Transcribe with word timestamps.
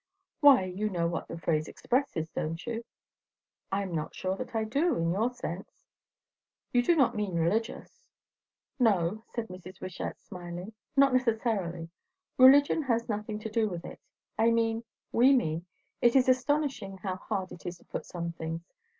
"Why, 0.39 0.63
you 0.63 0.89
know 0.89 1.05
what 1.05 1.27
that 1.27 1.43
phrase 1.43 1.67
expresses, 1.67 2.31
don't 2.31 2.65
you?" 2.65 2.83
"I 3.71 3.83
am 3.83 3.93
not 3.93 4.15
sure 4.15 4.35
that 4.35 4.55
I 4.55 4.63
do, 4.63 4.95
in 4.97 5.11
your 5.11 5.29
sense. 5.31 5.85
You 6.73 6.81
do 6.81 6.95
not 6.95 7.13
mean 7.13 7.35
religious?" 7.37 8.07
"No," 8.79 9.23
said 9.27 9.47
Mrs. 9.49 9.79
Wishart, 9.79 10.19
smiling; 10.19 10.73
"not 10.97 11.13
necessarily. 11.13 11.91
Religion 12.39 12.81
has 12.81 13.07
nothing 13.09 13.37
to 13.41 13.49
do 13.51 13.69
with 13.69 13.85
it. 13.85 13.99
I 14.39 14.49
mean 14.49 14.83
we 15.11 15.33
mean 15.35 15.67
It 16.01 16.15
is 16.15 16.27
astonishing 16.27 16.97
how 16.97 17.17
hard 17.17 17.51
it 17.51 17.67
is 17.67 17.77
to 17.77 17.85
put 17.85 18.07
some 18.07 18.31
things! 18.31 18.73